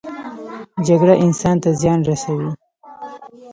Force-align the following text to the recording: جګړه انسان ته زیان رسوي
جګړه 0.87 1.15
انسان 1.25 1.55
ته 1.63 1.69
زیان 1.81 1.99
رسوي 2.09 2.49